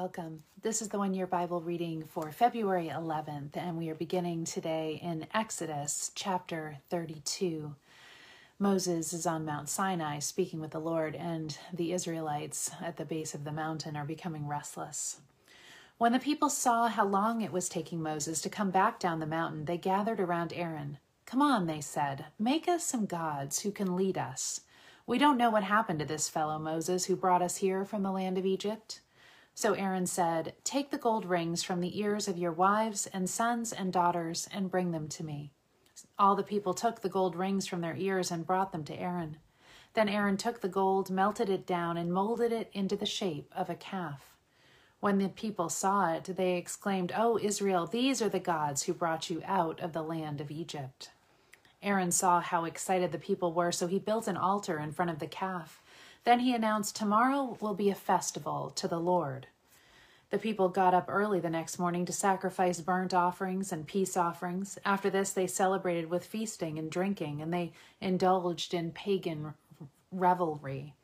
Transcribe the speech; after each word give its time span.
Welcome. 0.00 0.44
This 0.62 0.80
is 0.80 0.88
the 0.88 0.96
one 0.96 1.12
year 1.12 1.26
Bible 1.26 1.60
reading 1.60 2.04
for 2.04 2.32
February 2.32 2.88
11th, 2.88 3.54
and 3.54 3.76
we 3.76 3.90
are 3.90 3.94
beginning 3.94 4.46
today 4.46 4.98
in 5.02 5.26
Exodus 5.34 6.10
chapter 6.14 6.78
32. 6.88 7.74
Moses 8.58 9.12
is 9.12 9.26
on 9.26 9.44
Mount 9.44 9.68
Sinai 9.68 10.18
speaking 10.20 10.58
with 10.58 10.70
the 10.70 10.78
Lord, 10.78 11.14
and 11.14 11.58
the 11.70 11.92
Israelites 11.92 12.70
at 12.80 12.96
the 12.96 13.04
base 13.04 13.34
of 13.34 13.44
the 13.44 13.52
mountain 13.52 13.94
are 13.94 14.06
becoming 14.06 14.48
restless. 14.48 15.20
When 15.98 16.12
the 16.12 16.18
people 16.18 16.48
saw 16.48 16.88
how 16.88 17.04
long 17.04 17.42
it 17.42 17.52
was 17.52 17.68
taking 17.68 18.02
Moses 18.02 18.40
to 18.40 18.48
come 18.48 18.70
back 18.70 19.00
down 19.00 19.20
the 19.20 19.26
mountain, 19.26 19.66
they 19.66 19.76
gathered 19.76 20.18
around 20.18 20.54
Aaron. 20.54 20.96
Come 21.26 21.42
on, 21.42 21.66
they 21.66 21.82
said, 21.82 22.24
make 22.38 22.66
us 22.68 22.84
some 22.84 23.04
gods 23.04 23.60
who 23.60 23.70
can 23.70 23.96
lead 23.96 24.16
us. 24.16 24.62
We 25.06 25.18
don't 25.18 25.36
know 25.36 25.50
what 25.50 25.64
happened 25.64 25.98
to 25.98 26.06
this 26.06 26.30
fellow 26.30 26.58
Moses 26.58 27.04
who 27.04 27.16
brought 27.16 27.42
us 27.42 27.58
here 27.58 27.84
from 27.84 28.02
the 28.02 28.10
land 28.10 28.38
of 28.38 28.46
Egypt. 28.46 29.00
So 29.54 29.74
Aaron 29.74 30.06
said, 30.06 30.54
Take 30.64 30.90
the 30.90 30.98
gold 30.98 31.24
rings 31.24 31.62
from 31.62 31.80
the 31.80 32.00
ears 32.00 32.28
of 32.28 32.38
your 32.38 32.52
wives 32.52 33.06
and 33.12 33.28
sons 33.28 33.72
and 33.72 33.92
daughters 33.92 34.48
and 34.52 34.70
bring 34.70 34.92
them 34.92 35.08
to 35.08 35.24
me. 35.24 35.52
All 36.18 36.34
the 36.34 36.42
people 36.42 36.74
took 36.74 37.00
the 37.00 37.08
gold 37.08 37.36
rings 37.36 37.66
from 37.66 37.80
their 37.80 37.96
ears 37.96 38.30
and 38.30 38.46
brought 38.46 38.72
them 38.72 38.84
to 38.84 38.98
Aaron. 38.98 39.38
Then 39.94 40.08
Aaron 40.08 40.36
took 40.36 40.60
the 40.60 40.68
gold, 40.68 41.10
melted 41.10 41.48
it 41.48 41.66
down, 41.66 41.96
and 41.96 42.12
molded 42.12 42.52
it 42.52 42.70
into 42.72 42.96
the 42.96 43.06
shape 43.06 43.52
of 43.54 43.68
a 43.68 43.74
calf. 43.74 44.36
When 45.00 45.18
the 45.18 45.28
people 45.28 45.68
saw 45.68 46.12
it, 46.12 46.24
they 46.24 46.56
exclaimed, 46.56 47.12
O 47.16 47.38
Israel, 47.38 47.86
these 47.86 48.20
are 48.20 48.28
the 48.28 48.38
gods 48.38 48.82
who 48.82 48.92
brought 48.92 49.30
you 49.30 49.42
out 49.44 49.80
of 49.80 49.92
the 49.92 50.02
land 50.02 50.40
of 50.40 50.50
Egypt. 50.50 51.10
Aaron 51.82 52.12
saw 52.12 52.40
how 52.40 52.66
excited 52.66 53.10
the 53.10 53.18
people 53.18 53.54
were, 53.54 53.72
so 53.72 53.86
he 53.86 53.98
built 53.98 54.28
an 54.28 54.36
altar 54.36 54.78
in 54.78 54.92
front 54.92 55.10
of 55.10 55.18
the 55.18 55.26
calf. 55.26 55.82
Then 56.24 56.40
he 56.40 56.54
announced, 56.54 56.96
Tomorrow 56.96 57.56
will 57.60 57.74
be 57.74 57.90
a 57.90 57.94
festival 57.94 58.70
to 58.76 58.86
the 58.86 59.00
Lord. 59.00 59.46
The 60.30 60.38
people 60.38 60.68
got 60.68 60.94
up 60.94 61.06
early 61.08 61.40
the 61.40 61.50
next 61.50 61.78
morning 61.78 62.04
to 62.06 62.12
sacrifice 62.12 62.80
burnt 62.80 63.12
offerings 63.12 63.72
and 63.72 63.86
peace 63.86 64.16
offerings. 64.16 64.78
After 64.84 65.10
this, 65.10 65.32
they 65.32 65.48
celebrated 65.48 66.08
with 66.08 66.24
feasting 66.24 66.78
and 66.78 66.90
drinking, 66.90 67.42
and 67.42 67.52
they 67.52 67.72
indulged 68.00 68.72
in 68.72 68.92
pagan 68.92 69.54
revelry. 70.12 70.94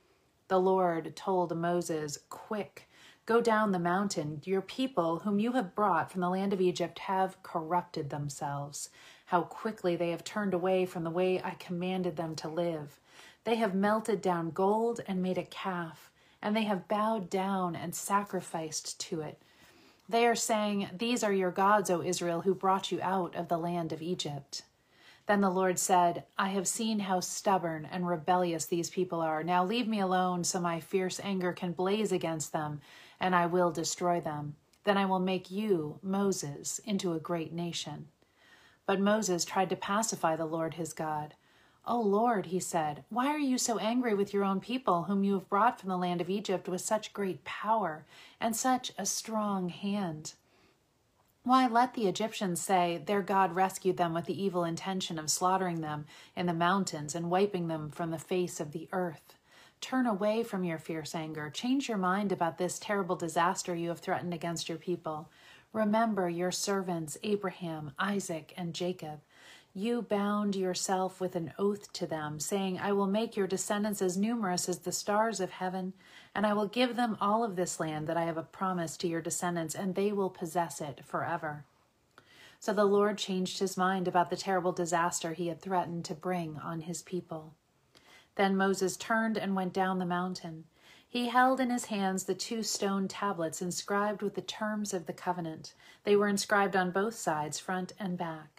The 0.47 0.61
Lord 0.61 1.17
told 1.17 1.57
Moses, 1.57 2.21
Quick, 2.31 2.89
go 3.25 3.41
down 3.41 3.73
the 3.73 3.81
mountain. 3.81 4.43
Your 4.45 4.63
people, 4.63 5.21
whom 5.21 5.41
you 5.41 5.53
have 5.53 5.75
brought 5.75 6.13
from 6.13 6.21
the 6.21 6.31
land 6.31 6.53
of 6.53 6.61
Egypt, 6.61 7.01
have 7.01 7.43
corrupted 7.43 8.11
themselves. 8.11 8.91
How 9.27 9.43
quickly 9.43 9.97
they 9.97 10.11
have 10.11 10.23
turned 10.23 10.55
away 10.55 10.87
from 10.87 11.03
the 11.03 11.11
way 11.11 11.43
I 11.43 11.57
commanded 11.59 12.17
them 12.17 12.37
to 12.37 12.49
live. 12.49 13.01
They 13.47 13.55
have 13.55 13.75
melted 13.75 14.21
down 14.21 14.51
gold 14.51 15.01
and 15.07 15.23
made 15.23 15.39
a 15.39 15.45
calf 15.45 16.11
and 16.43 16.55
they 16.55 16.65
have 16.65 16.89
bowed 16.89 17.31
down 17.31 17.75
and 17.75 17.95
sacrificed 17.95 19.01
to 19.01 19.21
it. 19.21 19.43
They 20.09 20.27
are 20.27 20.37
saying, 20.37 20.91
These 20.97 21.25
are 21.25 21.33
your 21.33 21.51
gods, 21.51 21.91
O 21.91 22.03
Israel, 22.03 22.43
who 22.43 22.55
brought 22.55 22.93
you 22.93 23.01
out 23.03 23.35
of 23.35 23.49
the 23.49 23.59
land 23.59 23.93
of 23.93 24.03
Egypt. 24.03 24.63
Then 25.27 25.41
the 25.41 25.51
Lord 25.51 25.79
said, 25.79 26.23
I 26.39 26.51
have 26.51 26.69
seen 26.69 27.01
how 27.01 27.19
stubborn 27.19 27.89
and 27.91 28.07
rebellious 28.07 28.67
these 28.67 28.91
people 28.91 29.21
are. 29.21 29.43
Now 29.43 29.65
leave 29.65 29.89
me 29.89 29.99
alone 29.99 30.45
so 30.45 30.61
my 30.61 30.79
fierce 30.79 31.19
anger 31.21 31.53
can 31.53 31.73
blaze 31.73 32.13
against 32.13 32.53
them, 32.53 32.81
and 33.19 33.35
I 33.35 33.47
will 33.47 33.73
destroy 33.73 34.21
them. 34.21 34.55
Then 34.85 34.97
I 34.97 35.07
will 35.07 35.19
make 35.19 35.51
you, 35.51 35.99
Moses, 36.01 36.79
into 36.85 37.13
a 37.13 37.19
great 37.19 37.53
nation. 37.53 38.07
But 38.87 39.01
Moses 39.01 39.45
tried 39.45 39.71
to 39.71 39.77
pacify 39.77 40.37
the 40.37 40.47
Lord 40.47 40.75
his 40.75 40.93
God. 40.93 41.35
O 41.89 42.01
Lord, 42.01 42.47
he 42.47 42.59
said, 42.59 43.05
why 43.11 43.29
are 43.29 43.39
you 43.39 43.59
so 43.59 43.79
angry 43.79 44.13
with 44.13 44.35
your 44.35 44.43
own 44.43 44.59
people, 44.59 45.05
whom 45.05 45.23
you 45.23 45.35
have 45.35 45.49
brought 45.49 45.79
from 45.79 45.89
the 45.89 45.97
land 45.97 46.21
of 46.21 46.29
Egypt 46.29 46.69
with 46.69 46.81
such 46.81 47.13
great 47.13 47.45
power 47.45 48.05
and 48.41 48.57
such 48.57 48.93
a 48.99 49.07
strong 49.07 49.69
hand? 49.69 50.35
Why 51.45 51.69
let 51.69 51.95
the 51.95 52.09
Egyptians 52.09 52.61
say 52.61 53.01
their 53.07 53.23
God 53.23 53.55
rescued 53.55 53.99
them 53.99 54.13
with 54.13 54.25
the 54.25 54.43
evil 54.43 54.65
intention 54.65 55.17
of 55.17 55.31
slaughtering 55.31 55.81
them 55.81 56.07
in 56.35 56.47
the 56.47 56.53
mountains 56.53 57.15
and 57.15 57.31
wiping 57.31 57.69
them 57.69 57.93
from 57.93 58.11
the 58.11 58.19
face 58.19 58.59
of 58.59 58.73
the 58.73 58.89
earth? 58.91 59.37
Turn 59.81 60.07
away 60.07 60.43
from 60.43 60.65
your 60.65 60.79
fierce 60.79 61.15
anger. 61.15 61.51
Change 61.51 61.89
your 61.89 61.99
mind 61.99 62.33
about 62.33 62.59
this 62.59 62.81
terrible 62.81 63.15
disaster 63.15 63.77
you 63.77 63.91
have 63.91 64.01
threatened 64.01 64.35
against 64.35 64.69
your 64.69 64.79
people. 64.79 65.31
Remember 65.73 66.29
your 66.29 66.51
servants, 66.51 67.17
Abraham, 67.23 67.93
Isaac, 67.97 68.53
and 68.57 68.75
Jacob 68.75 69.21
you 69.77 70.01
bound 70.01 70.57
yourself 70.57 71.21
with 71.21 71.37
an 71.37 71.53
oath 71.59 71.93
to 71.93 72.07
them, 72.07 72.41
saying, 72.41 72.79
I 72.79 72.93
will 72.93 73.07
make 73.07 73.37
your 73.37 73.47
descendants 73.47 74.01
as 74.01 74.17
numerous 74.17 74.71
as 74.71 74.79
the 74.79 74.91
stars 74.91 75.39
of 75.39 75.51
heaven, 75.51 75.93
and 76.35 76.47
I 76.47 76.55
will 76.55 76.67
give 76.67 76.97
them 76.97 77.19
all 77.21 77.45
of 77.45 77.57
this 77.57 77.79
land 77.79 78.07
that 78.07 78.17
I 78.17 78.25
have 78.25 78.53
promised 78.53 79.01
to 79.01 79.07
your 79.07 79.21
descendants, 79.21 79.75
and 79.75 79.95
they 79.95 80.13
will 80.13 80.31
possess 80.31 80.81
it 80.81 81.05
forever. 81.05 81.67
So 82.59 82.73
the 82.73 82.87
Lord 82.87 83.19
changed 83.19 83.59
his 83.59 83.77
mind 83.77 84.09
about 84.09 84.31
the 84.31 84.37
terrible 84.37 84.73
disaster 84.73 85.35
he 85.35 85.49
had 85.49 85.61
threatened 85.61 86.07
to 86.07 86.15
bring 86.15 86.57
on 86.57 86.81
his 86.81 87.03
people. 87.03 87.53
Then 88.37 88.57
Moses 88.57 88.97
turned 88.97 89.37
and 89.37 89.55
went 89.55 89.75
down 89.75 89.99
the 89.99 90.07
mountain. 90.07 90.65
He 91.07 91.29
held 91.29 91.61
in 91.61 91.69
his 91.69 91.85
hands 91.85 92.25
the 92.25 92.35
two 92.35 92.63
stone 92.63 93.09
tablets 93.09 93.61
inscribed 93.61 94.23
with 94.23 94.37
the 94.37 94.41
terms 94.41 94.95
of 94.95 95.05
the 95.05 95.13
covenant. 95.13 95.75
They 96.05 96.17
were 96.17 96.29
inscribed 96.29 96.77
on 96.77 96.93
both 96.93 97.15
sides, 97.15 97.59
front 97.59 97.93
and 97.99 98.17
back. 98.17 98.56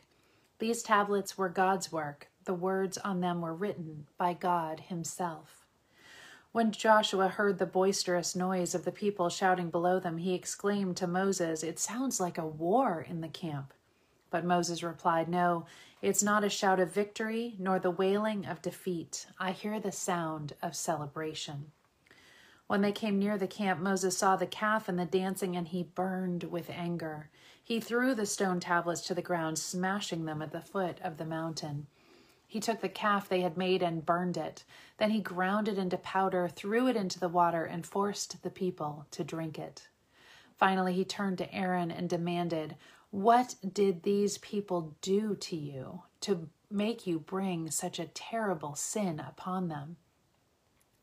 These 0.59 0.81
tablets 0.81 1.37
were 1.37 1.49
God's 1.49 1.91
work. 1.91 2.29
The 2.45 2.53
words 2.53 2.97
on 2.97 3.21
them 3.21 3.41
were 3.41 3.53
written 3.53 4.07
by 4.17 4.33
God 4.33 4.81
Himself. 4.81 5.67
When 6.51 6.71
Joshua 6.71 7.27
heard 7.27 7.59
the 7.59 7.67
boisterous 7.67 8.35
noise 8.35 8.73
of 8.73 8.83
the 8.83 8.91
people 8.91 9.29
shouting 9.29 9.69
below 9.69 9.99
them, 9.99 10.17
he 10.17 10.33
exclaimed 10.33 10.97
to 10.97 11.05
Moses, 11.05 11.61
It 11.61 11.77
sounds 11.77 12.19
like 12.19 12.39
a 12.39 12.47
war 12.47 13.05
in 13.07 13.21
the 13.21 13.27
camp. 13.27 13.73
But 14.31 14.45
Moses 14.45 14.81
replied, 14.81 15.29
No, 15.29 15.65
it's 16.01 16.23
not 16.23 16.43
a 16.43 16.49
shout 16.49 16.79
of 16.79 16.91
victory, 16.91 17.55
nor 17.59 17.77
the 17.77 17.91
wailing 17.91 18.45
of 18.45 18.61
defeat. 18.61 19.27
I 19.39 19.51
hear 19.51 19.79
the 19.79 19.91
sound 19.91 20.53
of 20.63 20.75
celebration. 20.75 21.71
When 22.65 22.81
they 22.81 22.91
came 22.91 23.19
near 23.19 23.37
the 23.37 23.47
camp, 23.47 23.79
Moses 23.79 24.17
saw 24.17 24.35
the 24.35 24.47
calf 24.47 24.89
and 24.89 24.97
the 24.97 25.05
dancing, 25.05 25.55
and 25.55 25.67
he 25.67 25.83
burned 25.83 26.45
with 26.45 26.69
anger. 26.69 27.29
He 27.67 27.81
threw 27.81 28.15
the 28.15 28.25
stone 28.25 28.61
tablets 28.61 29.01
to 29.01 29.13
the 29.13 29.21
ground, 29.21 29.59
smashing 29.59 30.23
them 30.23 30.41
at 30.41 30.53
the 30.53 30.61
foot 30.61 30.99
of 31.03 31.17
the 31.17 31.25
mountain. 31.25 31.87
He 32.47 32.61
took 32.61 32.79
the 32.79 32.87
calf 32.87 33.27
they 33.27 33.41
had 33.41 33.57
made 33.57 33.83
and 33.83 34.05
burned 34.05 34.37
it. 34.37 34.63
Then 34.99 35.11
he 35.11 35.19
ground 35.19 35.67
it 35.67 35.77
into 35.77 35.97
powder, 35.97 36.47
threw 36.47 36.87
it 36.87 36.95
into 36.95 37.19
the 37.19 37.27
water, 37.27 37.65
and 37.65 37.85
forced 37.85 38.41
the 38.41 38.49
people 38.49 39.05
to 39.11 39.25
drink 39.25 39.59
it. 39.59 39.89
Finally, 40.57 40.93
he 40.93 41.03
turned 41.03 41.39
to 41.39 41.53
Aaron 41.53 41.91
and 41.91 42.09
demanded, 42.09 42.77
What 43.11 43.55
did 43.73 44.03
these 44.03 44.37
people 44.37 44.95
do 45.01 45.35
to 45.35 45.57
you 45.57 46.03
to 46.21 46.47
make 46.71 47.05
you 47.05 47.19
bring 47.19 47.69
such 47.69 47.99
a 47.99 48.07
terrible 48.07 48.75
sin 48.75 49.19
upon 49.19 49.67
them? 49.67 49.97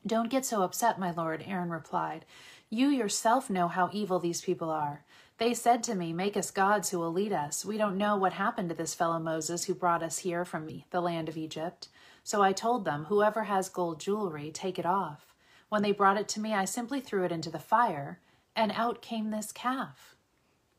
Don't 0.06 0.30
get 0.30 0.46
so 0.46 0.62
upset, 0.62 0.98
my 0.98 1.10
lord, 1.10 1.44
Aaron 1.46 1.68
replied. 1.68 2.24
You 2.70 2.88
yourself 2.88 3.50
know 3.50 3.68
how 3.68 3.90
evil 3.92 4.18
these 4.18 4.40
people 4.40 4.70
are. 4.70 5.04
They 5.38 5.52
said 5.52 5.82
to 5.84 5.94
me, 5.96 6.12
Make 6.12 6.36
us 6.36 6.50
gods 6.50 6.90
who 6.90 6.98
will 7.00 7.12
lead 7.12 7.32
us. 7.32 7.64
We 7.64 7.76
don't 7.76 7.98
know 7.98 8.16
what 8.16 8.34
happened 8.34 8.68
to 8.68 8.74
this 8.74 8.94
fellow 8.94 9.18
Moses 9.18 9.64
who 9.64 9.74
brought 9.74 10.02
us 10.02 10.18
here 10.18 10.44
from 10.44 10.82
the 10.90 11.00
land 11.00 11.28
of 11.28 11.36
Egypt. 11.36 11.88
So 12.22 12.40
I 12.40 12.52
told 12.52 12.84
them, 12.84 13.06
Whoever 13.06 13.44
has 13.44 13.68
gold 13.68 13.98
jewelry, 13.98 14.50
take 14.52 14.78
it 14.78 14.86
off. 14.86 15.34
When 15.68 15.82
they 15.82 15.92
brought 15.92 16.18
it 16.18 16.28
to 16.28 16.40
me, 16.40 16.54
I 16.54 16.64
simply 16.64 17.00
threw 17.00 17.24
it 17.24 17.32
into 17.32 17.50
the 17.50 17.58
fire, 17.58 18.20
and 18.54 18.70
out 18.72 19.02
came 19.02 19.30
this 19.30 19.50
calf. 19.50 20.14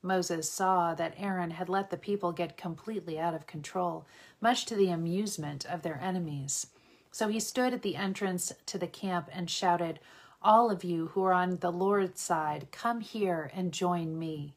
Moses 0.01 0.49
saw 0.49 0.93
that 0.93 1.15
Aaron 1.17 1.51
had 1.51 1.67
let 1.67 1.89
the 1.89 1.97
people 1.97 2.31
get 2.31 2.57
completely 2.57 3.19
out 3.19 3.33
of 3.33 3.47
control, 3.47 4.05
much 4.39 4.65
to 4.65 4.75
the 4.75 4.89
amusement 4.89 5.65
of 5.65 5.81
their 5.81 5.99
enemies. 6.01 6.67
So 7.11 7.27
he 7.27 7.39
stood 7.39 7.73
at 7.73 7.81
the 7.81 7.95
entrance 7.95 8.53
to 8.67 8.77
the 8.77 8.87
camp 8.87 9.29
and 9.33 9.49
shouted, 9.49 9.99
all 10.45 10.69
of 10.69 10.83
you 10.83 11.07
who 11.07 11.23
are 11.23 11.33
on 11.33 11.57
the 11.57 11.71
Lord's 11.71 12.21
side, 12.21 12.67
come 12.71 13.01
here 13.01 13.49
and 13.55 13.73
join 13.73 14.17
me. 14.17 14.53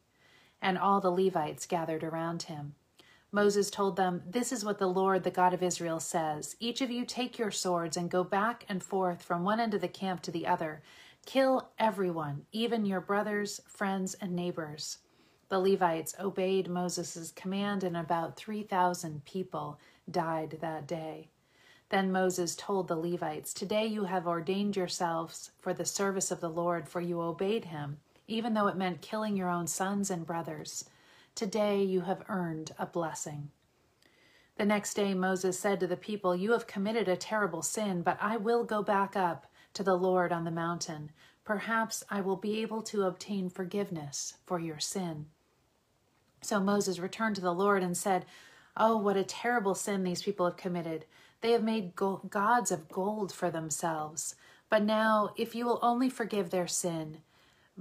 And 0.61 0.77
all 0.77 1.01
the 1.01 1.11
Levites 1.11 1.65
gathered 1.65 2.05
around 2.05 2.43
him. 2.43 2.75
Moses 3.33 3.71
told 3.71 3.97
them, 3.97 4.23
This 4.27 4.53
is 4.53 4.65
what 4.65 4.79
the 4.79 4.87
Lord, 4.87 5.25
the 5.25 5.31
God 5.31 5.55
of 5.55 5.63
Israel, 5.63 5.99
says 5.99 6.57
Each 6.61 6.83
of 6.83 6.91
you 6.91 7.07
take 7.07 7.39
your 7.39 7.51
swords 7.51 7.97
and 7.97 8.11
go 8.11 8.23
back 8.23 8.67
and 8.69 8.83
forth 8.83 9.23
from 9.23 9.45
one 9.45 9.61
end 9.61 9.73
of 9.73 9.81
the 9.81 9.89
camp 9.89 10.21
to 10.23 10.31
the 10.31 10.47
other. 10.47 10.83
Kill 11.25 11.71
everyone, 11.79 12.45
even 12.53 12.85
your 12.85 13.01
brothers, 13.01 13.63
friends, 13.67 14.15
and 14.21 14.37
neighbors. 14.37 14.99
The 15.49 15.59
Levites 15.59 16.15
obeyed 16.21 16.69
Moses' 16.69 17.33
command, 17.33 17.83
and 17.83 17.97
about 17.97 18.37
3,000 18.37 19.25
people 19.25 19.79
died 20.11 20.59
that 20.61 20.87
day. 20.87 21.31
Then 21.91 22.13
Moses 22.13 22.55
told 22.55 22.89
the 22.89 22.97
Levites, 22.97 23.55
Today 23.55 23.87
you 23.87 24.05
have 24.05 24.27
ordained 24.27 24.77
yourselves 24.77 25.53
for 25.59 25.73
the 25.73 25.87
service 25.87 26.31
of 26.31 26.41
the 26.41 26.51
Lord, 26.51 26.89
for 26.89 27.01
you 27.01 27.21
obeyed 27.21 27.67
him, 27.67 27.99
even 28.27 28.53
though 28.53 28.67
it 28.67 28.77
meant 28.77 29.01
killing 29.01 29.37
your 29.37 29.49
own 29.49 29.67
sons 29.67 30.11
and 30.11 30.27
brothers. 30.27 30.85
Today 31.35 31.83
you 31.83 32.03
have 32.03 32.25
earned 32.29 32.73
a 32.79 32.85
blessing. 32.85 33.51
The 34.57 34.67
next 34.67 34.95
day 34.95 35.15
Moses 35.15 35.59
said 35.59 35.81
to 35.81 35.87
the 35.87 35.97
people, 35.97 36.37
You 36.37 36.53
have 36.53 36.67
committed 36.67 37.09
a 37.09 37.17
terrible 37.17 37.63
sin, 37.63 38.03
but 38.03 38.19
I 38.21 38.37
will 38.37 38.65
go 38.65 38.83
back 38.83 39.17
up 39.17 39.47
to 39.75 39.83
the 39.83 39.97
Lord 39.97 40.33
on 40.33 40.45
the 40.45 40.51
mountain. 40.51 41.11
Perhaps 41.45 42.05
I 42.11 42.21
will 42.21 42.37
be 42.37 42.61
able 42.61 42.83
to 42.83 43.05
obtain 43.05 43.49
forgiveness 43.49 44.35
for 44.45 44.59
your 44.59 44.81
sin. 44.81 45.27
So 46.43 46.61
Moses 46.61 46.99
returned 46.99 47.37
to 47.37 47.41
the 47.41 47.55
Lord 47.55 47.83
and 47.83 47.97
said, 47.97 48.27
Oh, 48.77 48.97
what 48.97 49.17
a 49.17 49.25
terrible 49.25 49.75
sin 49.75 50.05
these 50.05 50.23
people 50.23 50.47
have 50.47 50.57
committed. 50.57 51.05
They 51.41 51.53
have 51.53 51.63
made 51.63 51.95
gods 51.95 52.71
of 52.71 52.89
gold 52.89 53.33
for 53.33 53.51
themselves. 53.51 54.35
But 54.71 54.83
now, 54.83 55.31
if 55.37 55.55
you 55.55 55.65
will 55.65 55.79
only 55.83 56.11
forgive 56.11 56.51
their 56.51 56.67
sin, 56.67 57.19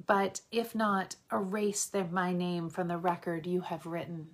but 0.06 0.42
if 0.52 0.76
not, 0.76 1.16
erase 1.32 1.86
their, 1.86 2.06
my 2.06 2.32
name 2.32 2.70
from 2.70 2.88
the 2.88 2.98
record 2.98 3.48
you 3.48 3.62
have 3.62 3.86
written. 3.86 4.30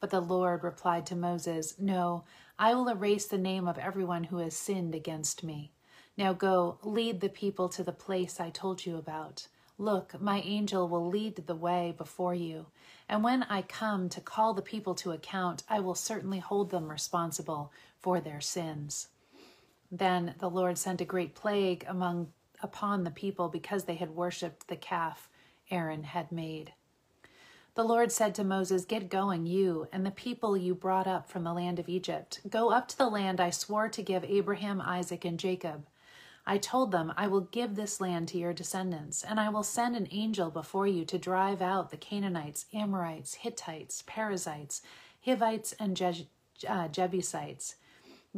But 0.00 0.10
the 0.10 0.20
Lord 0.20 0.64
replied 0.64 1.06
to 1.06 1.16
Moses, 1.16 1.74
No, 1.78 2.24
I 2.58 2.74
will 2.74 2.88
erase 2.88 3.26
the 3.26 3.38
name 3.38 3.68
of 3.68 3.78
everyone 3.78 4.24
who 4.24 4.38
has 4.38 4.56
sinned 4.56 4.94
against 4.94 5.44
me. 5.44 5.72
Now 6.16 6.32
go, 6.32 6.78
lead 6.82 7.20
the 7.20 7.28
people 7.28 7.68
to 7.70 7.82
the 7.82 7.92
place 7.92 8.40
I 8.40 8.50
told 8.50 8.86
you 8.86 8.96
about. 8.96 9.48
Look, 9.78 10.20
my 10.20 10.40
angel 10.40 10.88
will 10.88 11.08
lead 11.08 11.36
the 11.36 11.54
way 11.54 11.94
before 11.98 12.34
you, 12.34 12.66
and 13.08 13.24
when 13.24 13.42
I 13.44 13.62
come 13.62 14.08
to 14.10 14.20
call 14.20 14.54
the 14.54 14.62
people 14.62 14.94
to 14.96 15.10
account, 15.10 15.64
I 15.68 15.80
will 15.80 15.96
certainly 15.96 16.38
hold 16.38 16.70
them 16.70 16.90
responsible 16.90 17.72
for 17.98 18.20
their 18.20 18.40
sins. 18.40 19.08
Then 19.90 20.34
the 20.38 20.50
Lord 20.50 20.78
sent 20.78 21.00
a 21.00 21.04
great 21.04 21.34
plague 21.34 21.84
among 21.88 22.32
upon 22.62 23.04
the 23.04 23.10
people 23.10 23.48
because 23.48 23.84
they 23.84 23.96
had 23.96 24.16
worshipped 24.16 24.68
the 24.68 24.76
calf 24.76 25.28
Aaron 25.70 26.04
had 26.04 26.32
made. 26.32 26.72
The 27.74 27.84
Lord 27.84 28.12
said 28.12 28.34
to 28.36 28.44
Moses, 28.44 28.84
Get 28.84 29.08
going, 29.08 29.46
you 29.46 29.88
and 29.92 30.06
the 30.06 30.12
people 30.12 30.56
you 30.56 30.74
brought 30.74 31.08
up 31.08 31.28
from 31.28 31.42
the 31.42 31.52
land 31.52 31.80
of 31.80 31.88
Egypt. 31.88 32.40
Go 32.48 32.70
up 32.70 32.86
to 32.88 32.98
the 32.98 33.08
land 33.08 33.40
I 33.40 33.50
swore 33.50 33.88
to 33.88 34.02
give 34.02 34.24
Abraham, 34.24 34.80
Isaac, 34.80 35.24
and 35.24 35.38
Jacob. 35.38 35.84
I 36.46 36.58
told 36.58 36.92
them, 36.92 37.12
I 37.16 37.26
will 37.26 37.40
give 37.40 37.74
this 37.74 38.00
land 38.00 38.28
to 38.28 38.38
your 38.38 38.52
descendants, 38.52 39.24
and 39.24 39.40
I 39.40 39.48
will 39.48 39.62
send 39.62 39.96
an 39.96 40.08
angel 40.10 40.50
before 40.50 40.86
you 40.86 41.06
to 41.06 41.18
drive 41.18 41.62
out 41.62 41.90
the 41.90 41.96
Canaanites, 41.96 42.66
Amorites, 42.74 43.34
Hittites, 43.34 44.02
Perizzites, 44.06 44.82
Hivites, 45.24 45.72
and 45.80 45.96
Je- 45.96 46.28
uh, 46.68 46.88
Jebusites. 46.88 47.76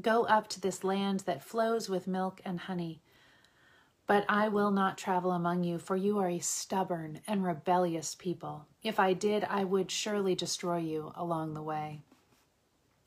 Go 0.01 0.25
up 0.25 0.47
to 0.49 0.61
this 0.61 0.85
land 0.85 1.21
that 1.21 1.43
flows 1.43 1.89
with 1.89 2.07
milk 2.07 2.41
and 2.45 2.61
honey. 2.61 3.03
But 4.07 4.25
I 4.29 4.47
will 4.49 4.71
not 4.71 4.97
travel 4.97 5.33
among 5.33 5.65
you, 5.65 5.79
for 5.79 5.97
you 5.97 6.19
are 6.19 6.29
a 6.29 6.39
stubborn 6.39 7.23
and 7.27 7.45
rebellious 7.45 8.15
people. 8.15 8.67
If 8.85 9.01
I 9.01 9.15
did, 9.15 9.43
I 9.43 9.65
would 9.65 9.91
surely 9.91 10.37
destroy 10.37 10.79
you 10.79 11.13
along 11.17 11.55
the 11.55 11.63
way. 11.63 12.03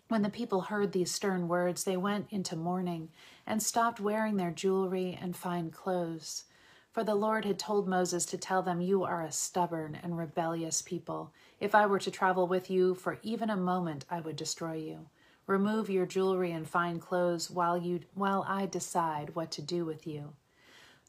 When 0.09 0.23
the 0.23 0.31
people 0.31 0.61
heard 0.61 0.91
these 0.91 1.11
stern 1.11 1.47
words, 1.47 1.83
they 1.83 1.95
went 1.95 2.25
into 2.31 2.55
mourning 2.55 3.09
and 3.45 3.61
stopped 3.61 3.99
wearing 3.99 4.37
their 4.37 4.49
jewelry 4.49 5.15
and 5.21 5.35
fine 5.35 5.69
clothes. 5.69 6.45
For 6.91 7.03
the 7.03 7.13
Lord 7.13 7.45
had 7.45 7.59
told 7.59 7.87
Moses 7.87 8.25
to 8.25 8.37
tell 8.37 8.63
them, 8.63 8.81
You 8.81 9.03
are 9.03 9.21
a 9.21 9.31
stubborn 9.31 9.99
and 10.01 10.17
rebellious 10.17 10.81
people. 10.81 11.31
If 11.59 11.75
I 11.75 11.85
were 11.85 11.99
to 11.99 12.09
travel 12.09 12.47
with 12.47 12.71
you 12.71 12.95
for 12.95 13.19
even 13.21 13.51
a 13.51 13.55
moment, 13.55 14.05
I 14.09 14.19
would 14.19 14.35
destroy 14.35 14.77
you. 14.77 15.09
Remove 15.45 15.91
your 15.91 16.07
jewelry 16.07 16.51
and 16.51 16.67
fine 16.67 16.99
clothes 16.99 17.51
while, 17.51 17.77
you, 17.77 17.99
while 18.15 18.43
I 18.47 18.65
decide 18.65 19.35
what 19.35 19.51
to 19.51 19.61
do 19.61 19.85
with 19.85 20.07
you. 20.07 20.33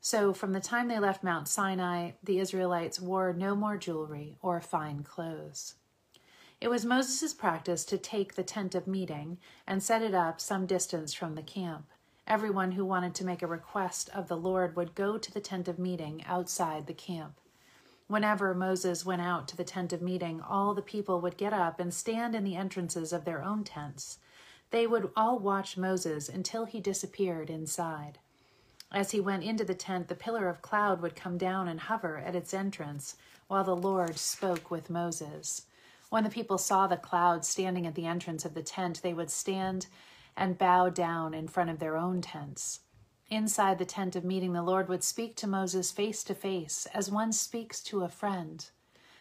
So, 0.03 0.35
from 0.35 0.53
the 0.53 0.61
time 0.61 0.89
they 0.89 0.99
left 0.99 1.25
Mount 1.25 1.49
Sinai, 1.49 2.13
the 2.23 2.39
Israelites 2.39 3.01
wore 3.01 3.33
no 3.33 3.55
more 3.55 3.79
jewelry 3.79 4.37
or 4.43 4.61
fine 4.61 5.05
clothes. 5.05 5.77
It 6.61 6.69
was 6.69 6.85
Moses' 6.85 7.33
practice 7.33 7.87
to 7.87 7.97
take 7.97 8.35
the 8.35 8.43
tent 8.43 8.75
of 8.75 8.87
meeting 8.87 9.39
and 9.67 9.83
set 9.83 10.03
it 10.03 10.13
up 10.13 10.43
some 10.43 10.67
distance 10.67 11.15
from 11.15 11.35
the 11.35 11.43
camp. 11.43 11.87
Everyone 12.27 12.73
who 12.73 12.85
wanted 12.85 13.15
to 13.15 13.25
make 13.25 13.41
a 13.41 13.47
request 13.47 14.11
of 14.11 14.29
the 14.29 14.37
Lord 14.37 14.77
would 14.77 14.95
go 14.95 15.17
to 15.17 15.33
the 15.33 15.41
tent 15.41 15.69
of 15.69 15.79
meeting 15.79 16.23
outside 16.27 16.87
the 16.87 16.93
camp. 16.93 17.41
Whenever 18.09 18.53
Moses 18.53 19.07
went 19.07 19.23
out 19.23 19.49
to 19.49 19.57
the 19.57 19.65
tent 19.65 19.95
of 19.95 20.03
meeting, 20.03 20.43
all 20.43 20.75
the 20.75 20.83
people 20.83 21.23
would 21.23 21.39
get 21.39 21.55
up 21.55 21.81
and 21.81 21.95
stand 21.95 22.35
in 22.35 22.45
the 22.45 22.57
entrances 22.57 23.11
of 23.11 23.25
their 23.25 23.43
own 23.43 23.65
tents. 23.65 24.19
They 24.71 24.87
would 24.87 25.11
all 25.17 25.39
watch 25.39 25.79
Moses 25.79 26.29
until 26.29 26.67
he 26.67 26.79
disappeared 26.79 27.49
inside. 27.49 28.19
As 28.93 29.13
he 29.13 29.21
went 29.21 29.45
into 29.45 29.65
the 29.65 29.75
tent, 29.75 30.09
the 30.09 30.15
pillar 30.15 30.49
of 30.49 30.61
cloud 30.61 31.01
would 31.01 31.17
come 31.17 31.39
down 31.39 31.69
and 31.69 31.81
hover 31.81 32.19
at 32.19 32.37
its 32.37 32.53
entrance 32.53 33.17
while 33.49 33.65
the 33.65 33.75
Lord 33.75 34.19
spoke 34.19 34.71
with 34.71 34.91
Moses. 34.91 35.67
When 36.11 36.25
the 36.25 36.31
people 36.31 36.59
saw 36.59 36.87
the 36.87 36.97
cloud 36.97 37.45
standing 37.45 37.87
at 37.87 37.95
the 37.95 38.07
entrance 38.07 38.45
of 38.45 38.55
the 38.55 38.63
tent, 38.63 39.01
they 39.01 39.15
would 39.15 39.31
stand 39.31 39.87
and 40.37 40.59
bow 40.59 40.89
down 40.89 41.35
in 41.35 41.49
front 41.49 41.71
of 41.71 41.79
their 41.79 41.97
own 41.97 42.21
tents. 42.21 42.81
Inside 43.29 43.79
the 43.79 43.85
tent 43.85 44.17
of 44.17 44.25
meeting, 44.25 44.53
the 44.53 44.63
Lord 44.63 44.89
would 44.89 45.05
speak 45.05 45.37
to 45.37 45.47
Moses 45.47 45.93
face 45.93 46.25
to 46.25 46.35
face, 46.35 46.87
as 46.93 47.13
one 47.13 47.31
speaks 47.31 47.81
to 47.85 48.03
a 48.03 48.09
friend. 48.09 48.69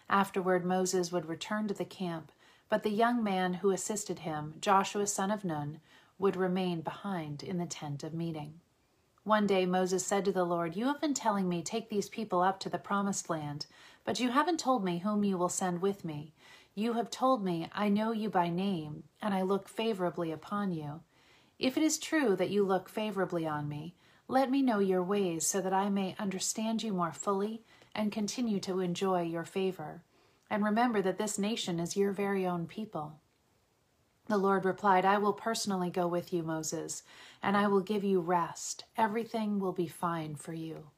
Afterward, 0.09 0.65
Moses 0.65 1.11
would 1.11 1.29
return 1.29 1.67
to 1.67 1.75
the 1.75 1.85
camp, 1.85 2.31
but 2.69 2.81
the 2.81 2.89
young 2.89 3.23
man 3.23 3.55
who 3.55 3.69
assisted 3.69 4.19
him, 4.19 4.55
Joshua 4.59 5.05
son 5.05 5.29
of 5.29 5.45
Nun, 5.45 5.81
would 6.17 6.35
remain 6.35 6.81
behind 6.81 7.43
in 7.43 7.59
the 7.59 7.67
tent 7.67 8.03
of 8.03 8.15
meeting. 8.15 8.61
One 9.23 9.45
day 9.45 9.67
Moses 9.67 10.03
said 10.03 10.25
to 10.25 10.31
the 10.31 10.43
Lord, 10.43 10.75
You 10.75 10.85
have 10.85 10.99
been 10.99 11.13
telling 11.13 11.47
me, 11.47 11.61
Take 11.61 11.89
these 11.89 12.09
people 12.09 12.41
up 12.41 12.59
to 12.61 12.69
the 12.69 12.79
promised 12.79 13.29
land, 13.29 13.67
but 14.03 14.19
you 14.19 14.31
haven't 14.31 14.59
told 14.59 14.83
me 14.83 14.97
whom 14.99 15.23
you 15.23 15.37
will 15.37 15.49
send 15.49 15.83
with 15.83 16.03
me. 16.03 16.33
You 16.75 16.93
have 16.93 17.09
told 17.09 17.43
me, 17.43 17.69
I 17.73 17.89
know 17.89 18.11
you 18.11 18.29
by 18.29 18.49
name, 18.49 19.03
and 19.21 19.33
I 19.33 19.41
look 19.41 19.67
favorably 19.67 20.31
upon 20.31 20.71
you. 20.71 21.01
If 21.57 21.75
it 21.75 21.83
is 21.83 21.97
true 21.97 22.35
that 22.37 22.51
you 22.51 22.63
look 22.63 22.87
favorably 22.87 23.45
on 23.45 23.67
me, 23.67 23.95
let 24.27 24.49
me 24.49 24.61
know 24.61 24.79
your 24.79 25.03
ways 25.03 25.45
so 25.45 25.59
that 25.59 25.73
I 25.73 25.89
may 25.89 26.15
understand 26.19 26.83
you 26.83 26.93
more 26.93 27.11
fully 27.11 27.63
and 27.93 28.11
continue 28.11 28.59
to 28.61 28.79
enjoy 28.79 29.23
your 29.23 29.43
favor. 29.43 30.03
And 30.49 30.63
remember 30.63 31.01
that 31.01 31.17
this 31.17 31.37
nation 31.37 31.79
is 31.79 31.97
your 31.97 32.11
very 32.11 32.45
own 32.45 32.65
people. 32.65 33.19
The 34.27 34.37
Lord 34.37 34.63
replied, 34.63 35.05
I 35.05 35.17
will 35.17 35.33
personally 35.33 35.89
go 35.89 36.07
with 36.07 36.31
you, 36.31 36.43
Moses, 36.43 37.01
and 37.41 37.57
I 37.57 37.67
will 37.67 37.81
give 37.81 38.03
you 38.03 38.21
rest. 38.21 38.85
Everything 38.95 39.59
will 39.59 39.73
be 39.73 39.87
fine 39.87 40.35
for 40.35 40.53
you. 40.53 40.91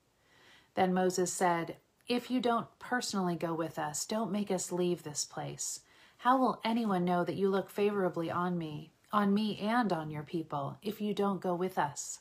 Then 0.75 0.93
Moses 0.93 1.31
said, 1.31 1.77
if 2.07 2.29
you 2.29 2.39
don't 2.39 2.67
personally 2.79 3.35
go 3.35 3.53
with 3.53 3.79
us, 3.79 4.05
don't 4.05 4.31
make 4.31 4.51
us 4.51 4.71
leave 4.71 5.03
this 5.03 5.25
place. 5.25 5.81
How 6.17 6.37
will 6.37 6.61
anyone 6.63 7.05
know 7.05 7.23
that 7.23 7.35
you 7.35 7.49
look 7.49 7.69
favorably 7.69 8.29
on 8.29 8.57
me, 8.57 8.91
on 9.11 9.33
me 9.33 9.57
and 9.59 9.91
on 9.91 10.11
your 10.11 10.23
people, 10.23 10.77
if 10.81 11.01
you 11.01 11.13
don't 11.13 11.41
go 11.41 11.55
with 11.55 11.77
us? 11.77 12.19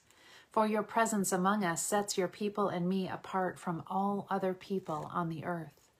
For 0.51 0.67
your 0.67 0.83
presence 0.83 1.33
among 1.33 1.65
us 1.65 1.83
sets 1.83 2.19
your 2.19 2.29
people 2.29 2.69
and 2.69 2.89
me 2.89 3.09
apart 3.09 3.59
from 3.59 3.85
all 3.87 4.27
other 4.31 4.55
people 4.55 5.11
on 5.13 5.29
the 5.29 5.45
earth. 5.45 5.91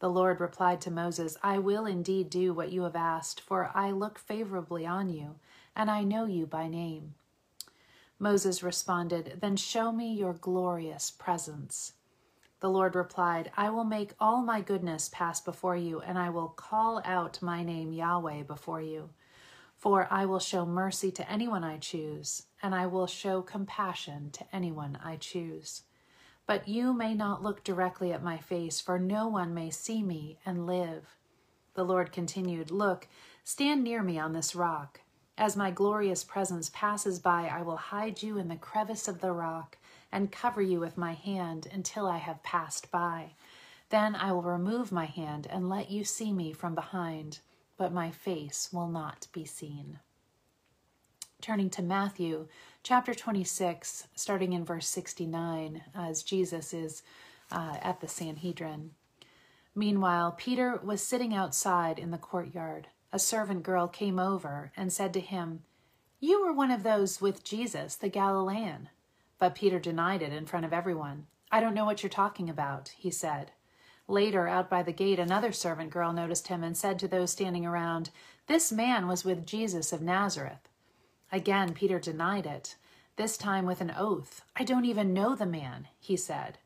The 0.00 0.10
Lord 0.10 0.40
replied 0.40 0.80
to 0.82 0.90
Moses, 0.90 1.36
I 1.42 1.58
will 1.58 1.86
indeed 1.86 2.30
do 2.30 2.54
what 2.54 2.72
you 2.72 2.82
have 2.82 2.96
asked, 2.96 3.40
for 3.40 3.70
I 3.74 3.90
look 3.90 4.18
favorably 4.18 4.86
on 4.86 5.10
you, 5.10 5.36
and 5.76 5.90
I 5.90 6.02
know 6.02 6.24
you 6.24 6.46
by 6.46 6.68
name. 6.68 7.14
Moses 8.18 8.62
responded, 8.62 9.38
Then 9.40 9.56
show 9.56 9.92
me 9.92 10.14
your 10.14 10.32
glorious 10.32 11.10
presence. 11.10 11.92
The 12.60 12.70
Lord 12.70 12.94
replied, 12.94 13.50
I 13.56 13.70
will 13.70 13.84
make 13.84 14.12
all 14.20 14.42
my 14.42 14.60
goodness 14.60 15.08
pass 15.10 15.40
before 15.40 15.76
you, 15.76 16.00
and 16.00 16.18
I 16.18 16.28
will 16.28 16.48
call 16.48 17.00
out 17.06 17.40
my 17.40 17.62
name 17.62 17.92
Yahweh 17.92 18.42
before 18.42 18.82
you. 18.82 19.10
For 19.76 20.06
I 20.10 20.26
will 20.26 20.38
show 20.38 20.66
mercy 20.66 21.10
to 21.12 21.30
anyone 21.30 21.64
I 21.64 21.78
choose, 21.78 22.44
and 22.62 22.74
I 22.74 22.86
will 22.86 23.06
show 23.06 23.40
compassion 23.40 24.30
to 24.32 24.44
anyone 24.54 24.98
I 25.02 25.16
choose. 25.16 25.84
But 26.46 26.68
you 26.68 26.92
may 26.92 27.14
not 27.14 27.42
look 27.42 27.64
directly 27.64 28.12
at 28.12 28.22
my 28.22 28.36
face, 28.36 28.78
for 28.78 28.98
no 28.98 29.26
one 29.26 29.54
may 29.54 29.70
see 29.70 30.02
me 30.02 30.38
and 30.44 30.66
live. 30.66 31.16
The 31.72 31.84
Lord 31.84 32.12
continued, 32.12 32.70
Look, 32.70 33.08
stand 33.42 33.82
near 33.82 34.02
me 34.02 34.18
on 34.18 34.34
this 34.34 34.54
rock. 34.54 35.00
As 35.38 35.56
my 35.56 35.70
glorious 35.70 36.24
presence 36.24 36.70
passes 36.74 37.18
by, 37.18 37.46
I 37.46 37.62
will 37.62 37.78
hide 37.78 38.22
you 38.22 38.36
in 38.36 38.48
the 38.48 38.56
crevice 38.56 39.08
of 39.08 39.22
the 39.22 39.32
rock 39.32 39.78
and 40.12 40.32
cover 40.32 40.62
you 40.62 40.80
with 40.80 40.96
my 40.96 41.12
hand 41.12 41.66
until 41.72 42.06
I 42.06 42.18
have 42.18 42.42
passed 42.42 42.90
by. 42.90 43.34
Then 43.90 44.14
I 44.14 44.32
will 44.32 44.42
remove 44.42 44.92
my 44.92 45.06
hand 45.06 45.46
and 45.50 45.68
let 45.68 45.90
you 45.90 46.04
see 46.04 46.32
me 46.32 46.52
from 46.52 46.74
behind, 46.74 47.40
but 47.76 47.92
my 47.92 48.10
face 48.10 48.70
will 48.72 48.88
not 48.88 49.26
be 49.32 49.44
seen. 49.44 49.98
Turning 51.40 51.70
to 51.70 51.82
Matthew 51.82 52.48
chapter 52.82 53.14
26, 53.14 54.08
starting 54.14 54.52
in 54.52 54.64
verse 54.64 54.86
69, 54.88 55.82
as 55.94 56.22
Jesus 56.22 56.74
is 56.74 57.02
uh, 57.50 57.76
at 57.80 58.00
the 58.00 58.08
Sanhedrin. 58.08 58.90
Meanwhile, 59.74 60.32
Peter 60.32 60.80
was 60.82 61.02
sitting 61.02 61.34
outside 61.34 61.98
in 61.98 62.10
the 62.10 62.18
courtyard. 62.18 62.88
A 63.12 63.18
servant 63.18 63.62
girl 63.62 63.88
came 63.88 64.18
over 64.18 64.72
and 64.76 64.92
said 64.92 65.12
to 65.14 65.20
him, 65.20 65.62
You 66.20 66.44
were 66.44 66.52
one 66.52 66.70
of 66.70 66.82
those 66.82 67.20
with 67.20 67.44
Jesus, 67.44 67.96
the 67.96 68.08
Galilean. 68.08 68.88
But 69.40 69.56
Peter 69.56 69.80
denied 69.80 70.22
it 70.22 70.32
in 70.32 70.46
front 70.46 70.64
of 70.64 70.72
everyone. 70.72 71.26
I 71.50 71.60
don't 71.60 71.74
know 71.74 71.84
what 71.84 72.04
you're 72.04 72.10
talking 72.10 72.48
about, 72.48 72.90
he 72.96 73.10
said. 73.10 73.50
Later, 74.06 74.46
out 74.46 74.70
by 74.70 74.82
the 74.82 74.92
gate, 74.92 75.18
another 75.18 75.50
servant 75.50 75.90
girl 75.90 76.12
noticed 76.12 76.48
him 76.48 76.62
and 76.62 76.76
said 76.76 76.98
to 77.00 77.08
those 77.08 77.32
standing 77.32 77.66
around, 77.66 78.10
This 78.46 78.70
man 78.70 79.08
was 79.08 79.24
with 79.24 79.46
Jesus 79.46 79.92
of 79.92 80.02
Nazareth. 80.02 80.68
Again, 81.32 81.74
Peter 81.74 81.98
denied 81.98 82.46
it, 82.46 82.76
this 83.16 83.36
time 83.36 83.66
with 83.66 83.80
an 83.80 83.94
oath. 83.96 84.42
I 84.56 84.64
don't 84.64 84.84
even 84.84 85.14
know 85.14 85.34
the 85.34 85.46
man, 85.46 85.88
he 85.98 86.16
said. 86.16 86.58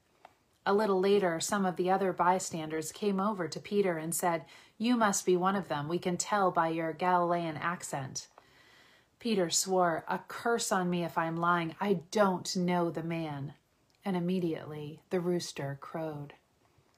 A 0.67 0.75
little 0.75 0.99
later, 0.99 1.39
some 1.41 1.67
of 1.67 1.77
the 1.77 1.91
other 1.91 2.13
bystanders 2.13 2.93
came 2.93 3.21
over 3.21 3.47
to 3.47 3.61
Peter 3.61 3.99
and 3.99 4.15
said, 4.15 4.47
You 4.79 4.97
must 4.97 5.27
be 5.27 5.37
one 5.37 5.57
of 5.57 5.69
them. 5.69 5.89
We 5.89 5.99
can 5.99 6.17
tell 6.17 6.51
by 6.51 6.69
your 6.69 6.93
Galilean 6.93 7.57
accent. 7.59 8.29
Peter 9.25 9.49
swore, 9.49 10.05
A 10.07 10.19
curse 10.29 10.71
on 10.71 10.91
me 10.91 11.03
if 11.03 11.17
I'm 11.17 11.39
lying. 11.39 11.75
I 11.81 12.01
don't 12.11 12.55
know 12.55 12.91
the 12.91 13.03
man. 13.03 13.55
And 14.05 14.19
immediately 14.19 15.01
the 15.09 15.19
rooster 15.19 15.79
crowed. 15.81 16.35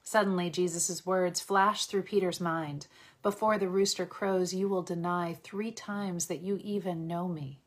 Suddenly, 0.02 0.50
Jesus' 0.50 1.06
words 1.06 1.40
flashed 1.40 1.88
through 1.88 2.02
Peter's 2.02 2.40
mind 2.40 2.88
Before 3.22 3.58
the 3.58 3.68
rooster 3.68 4.06
crows, 4.06 4.52
you 4.52 4.68
will 4.68 4.82
deny 4.82 5.34
three 5.34 5.70
times 5.70 6.26
that 6.26 6.40
you 6.40 6.58
even 6.64 7.06
know 7.06 7.28
me. 7.28 7.60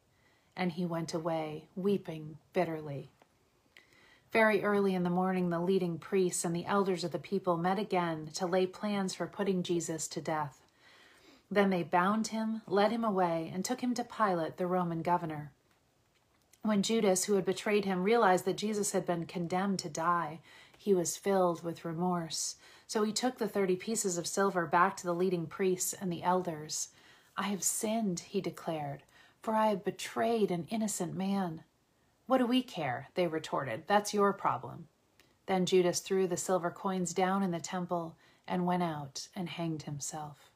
And 0.57 0.73
he 0.73 0.85
went 0.85 1.13
away, 1.13 1.69
weeping 1.77 2.37
bitterly. 2.51 3.11
Very 4.33 4.61
early 4.61 4.93
in 4.93 5.03
the 5.03 5.09
morning, 5.09 5.51
the 5.51 5.61
leading 5.61 5.97
priests 5.97 6.43
and 6.43 6.53
the 6.53 6.65
elders 6.65 7.05
of 7.05 7.13
the 7.13 7.17
people 7.17 7.55
met 7.55 7.79
again 7.79 8.29
to 8.33 8.45
lay 8.45 8.65
plans 8.65 9.15
for 9.15 9.25
putting 9.25 9.63
Jesus 9.63 10.05
to 10.09 10.19
death. 10.19 10.59
Then 11.51 11.69
they 11.69 11.83
bound 11.83 12.27
him, 12.27 12.61
led 12.67 12.91
him 12.91 13.03
away, 13.03 13.51
and 13.53 13.65
took 13.65 13.81
him 13.81 13.93
to 13.95 14.03
Pilate, 14.03 14.57
the 14.57 14.67
Roman 14.67 15.01
governor. 15.01 15.51
When 16.61 16.83
Judas, 16.83 17.25
who 17.25 17.35
had 17.35 17.45
betrayed 17.45 17.85
him, 17.85 18.03
realized 18.03 18.45
that 18.45 18.57
Jesus 18.57 18.91
had 18.91 19.05
been 19.05 19.25
condemned 19.25 19.79
to 19.79 19.89
die, 19.89 20.41
he 20.77 20.93
was 20.93 21.17
filled 21.17 21.63
with 21.63 21.85
remorse. 21.85 22.55
So 22.85 23.03
he 23.03 23.11
took 23.11 23.37
the 23.37 23.47
thirty 23.47 23.75
pieces 23.75 24.17
of 24.17 24.27
silver 24.27 24.65
back 24.65 24.95
to 24.97 25.05
the 25.05 25.13
leading 25.13 25.45
priests 25.45 25.93
and 25.93 26.11
the 26.11 26.23
elders. 26.23 26.89
I 27.37 27.43
have 27.43 27.63
sinned, 27.63 28.19
he 28.19 28.41
declared, 28.41 29.03
for 29.41 29.55
I 29.55 29.67
have 29.67 29.83
betrayed 29.83 30.51
an 30.51 30.67
innocent 30.69 31.15
man. 31.15 31.63
What 32.27 32.39
do 32.39 32.45
we 32.45 32.61
care? 32.61 33.09
They 33.15 33.27
retorted. 33.27 33.83
That's 33.87 34.13
your 34.13 34.33
problem. 34.33 34.87
Then 35.45 35.65
Judas 35.65 35.99
threw 35.99 36.27
the 36.27 36.37
silver 36.37 36.69
coins 36.69 37.13
down 37.13 37.41
in 37.41 37.51
the 37.51 37.59
temple 37.59 38.15
and 38.47 38.65
went 38.65 38.83
out 38.83 39.29
and 39.35 39.49
hanged 39.49 39.83
himself. 39.83 40.48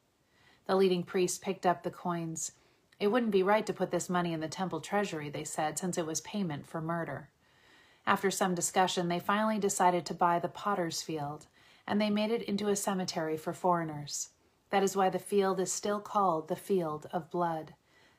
The 0.65 0.75
leading 0.75 1.03
priests 1.03 1.37
picked 1.37 1.65
up 1.65 1.83
the 1.83 1.91
coins. 1.91 2.53
It 2.99 3.07
wouldn't 3.07 3.31
be 3.31 3.43
right 3.43 3.65
to 3.65 3.73
put 3.73 3.91
this 3.91 4.09
money 4.09 4.31
in 4.31 4.39
the 4.39 4.47
temple 4.47 4.79
treasury, 4.79 5.29
they 5.29 5.43
said, 5.43 5.77
since 5.77 5.97
it 5.97 6.05
was 6.05 6.21
payment 6.21 6.65
for 6.65 6.79
murder. 6.79 7.29
After 8.05 8.31
some 8.31 8.55
discussion, 8.55 9.07
they 9.07 9.19
finally 9.19 9.59
decided 9.59 10.05
to 10.05 10.13
buy 10.13 10.39
the 10.39 10.47
potter's 10.47 11.01
field, 11.01 11.47
and 11.85 11.99
they 11.99 12.09
made 12.09 12.31
it 12.31 12.43
into 12.43 12.69
a 12.69 12.75
cemetery 12.75 13.35
for 13.35 13.51
foreigners. 13.51 14.29
That 14.69 14.83
is 14.83 14.95
why 14.95 15.09
the 15.09 15.19
field 15.19 15.59
is 15.59 15.71
still 15.71 15.99
called 15.99 16.47
the 16.47 16.55
Field 16.55 17.07
of 17.11 17.29
Blood. 17.29 17.75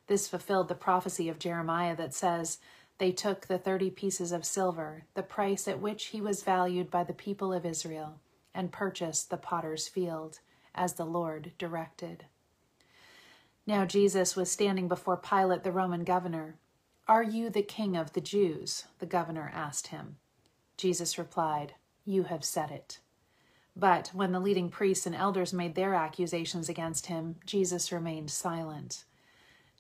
This 0.07 0.29
fulfilled 0.29 0.69
the 0.69 0.75
prophecy 0.75 1.29
of 1.31 1.39
Jeremiah 1.39 1.97
that 1.97 2.15
says, 2.15 2.59
they 2.99 3.11
took 3.11 3.47
the 3.47 3.59
thirty 3.59 3.91
pieces 3.91 4.33
of 4.33 4.45
silver, 4.45 5.07
the 5.15 5.23
price 5.23 5.67
at 5.67 5.81
which 5.81 6.07
he 6.07 6.21
was 6.21 6.45
valued 6.45 6.91
by 6.91 7.05
the 7.05 7.13
people 7.15 7.53
of 7.53 7.67
Israel, 7.67 8.21
and 8.55 8.71
purchased 8.71 9.31
the 9.31 9.37
potter's 9.37 9.89
field, 9.89 10.41
as 10.75 10.95
the 10.95 11.07
Lord 11.07 11.53
directed. 11.59 12.27
Now 13.67 13.87
Jesus 13.87 14.37
was 14.37 14.51
standing 14.51 14.89
before 14.89 15.17
Pilate, 15.17 15.63
the 15.63 15.73
Roman 15.73 16.05
governor. 16.05 16.57
Are 17.09 17.23
you 17.23 17.49
the 17.49 17.63
king 17.63 17.97
of 17.97 18.13
the 18.13 18.21
Jews? 18.21 18.85
the 18.99 19.07
governor 19.07 19.51
asked 19.55 19.89
him. 19.89 20.17
Jesus 20.77 21.19
replied, 21.19 21.75
You 22.05 22.25
have 22.25 22.45
said 22.45 22.71
it. 22.71 22.99
But 23.77 24.09
when 24.13 24.33
the 24.33 24.41
leading 24.41 24.71
priests 24.71 25.07
and 25.07 25.15
elders 25.15 25.53
made 25.53 25.75
their 25.75 25.95
accusations 25.95 26.69
against 26.69 27.07
him, 27.07 27.37
Jesus 27.47 27.91
remained 27.91 28.31
silent. 28.31 29.05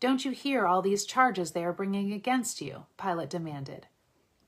Don't 0.01 0.25
you 0.25 0.33
hear 0.33 0.67
all 0.67 0.83
these 0.83 1.05
charges 1.05 1.53
they 1.53 1.65
are 1.65 1.73
bringing 1.73 2.13
against 2.13 2.61
you? 2.61 2.87
Pilate 3.01 3.31
demanded. 3.31 3.87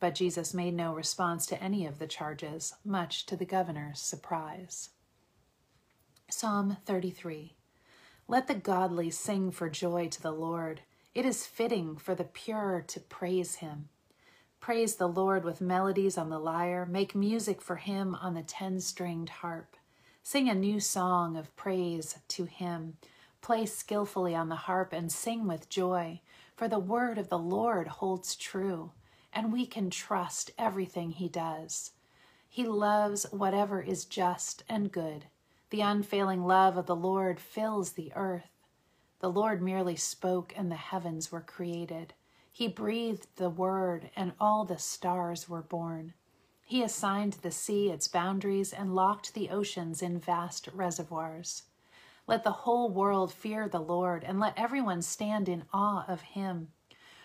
But 0.01 0.15
Jesus 0.15 0.53
made 0.53 0.75
no 0.75 0.95
response 0.95 1.47
to 1.47 1.63
any 1.63 1.87
of 1.87 1.99
the 1.99 2.07
charges, 2.07 2.75
much 2.85 3.25
to 3.27 3.37
the 3.37 3.47
governor's 3.47 4.01
surprise. 4.01 4.91
Psalm 6.29 6.79
33 6.85 7.56
Let 8.29 8.47
the 8.49 8.55
godly 8.55 9.11
sing 9.11 9.51
for 9.51 9.69
joy 9.69 10.09
to 10.09 10.23
the 10.23 10.33
Lord. 10.33 10.83
It 11.15 11.25
is 11.25 11.47
fitting 11.47 11.97
for 11.97 12.15
the 12.15 12.25
pure 12.25 12.85
to 12.89 13.01
praise 13.01 13.57
him. 13.57 13.89
Praise 14.61 14.97
the 14.97 15.07
Lord 15.07 15.45
with 15.45 15.61
melodies 15.61 16.19
on 16.19 16.31
the 16.31 16.39
lyre. 16.39 16.87
Make 16.87 17.15
music 17.15 17.63
for 17.63 17.77
him 17.77 18.15
on 18.17 18.35
the 18.35 18.43
ten 18.43 18.81
stringed 18.81 19.29
harp. 19.29 19.77
Sing 20.23 20.49
a 20.49 20.55
new 20.55 20.81
song 20.81 21.37
of 21.37 21.55
praise 21.57 22.19
to 22.29 22.45
him 22.45 22.97
Play 23.47 23.65
skillfully 23.65 24.35
on 24.35 24.49
the 24.49 24.57
harp 24.57 24.93
and 24.93 25.13
sing 25.13 25.47
with 25.47 25.69
joy, 25.69 26.21
for 26.57 26.67
the 26.67 26.81
word 26.81 27.17
of 27.17 27.29
the 27.29 27.39
Lord 27.39 27.87
holds 27.87 28.35
true, 28.35 28.91
and 29.33 29.53
we 29.53 29.67
can 29.67 29.89
trust 29.89 30.51
everything 30.59 31.13
he 31.13 31.29
does. 31.29 31.93
He 32.49 32.65
loves 32.65 33.25
whatever 33.31 33.81
is 33.81 34.05
just 34.05 34.65
and 34.69 34.91
good. 34.91 35.27
The 35.71 35.81
unfailing 35.81 36.45
love 36.45 36.77
of 36.77 36.87
the 36.87 36.95
Lord 36.95 37.41
fills 37.41 37.93
the 37.93 38.13
earth. 38.15 38.51
The 39.19 39.31
Lord 39.31 39.61
merely 39.61 39.97
spoke, 39.97 40.53
and 40.57 40.71
the 40.71 40.77
heavens 40.77 41.33
were 41.33 41.41
created. 41.41 42.15
He 42.53 42.69
breathed 42.69 43.27
the 43.37 43.51
word, 43.51 44.11
and 44.15 44.33
all 44.39 44.65
the 44.65 44.79
stars 44.79 45.49
were 45.49 45.63
born. 45.63 46.15
He 46.65 46.83
assigned 46.83 47.35
the 47.35 47.51
sea 47.51 47.91
its 47.91 48.07
boundaries 48.09 48.73
and 48.73 48.95
locked 48.95 49.35
the 49.35 49.51
oceans 49.51 50.03
in 50.03 50.19
vast 50.19 50.69
reservoirs. 50.73 51.65
Let 52.27 52.45
the 52.45 52.51
whole 52.51 52.89
world 52.89 53.33
fear 53.33 53.69
the 53.69 53.81
Lord, 53.81 54.23
and 54.25 54.39
let 54.39 54.57
everyone 54.57 55.03
stand 55.03 55.49
in 55.49 55.65
awe 55.73 56.05
of 56.07 56.21
him. 56.21 56.69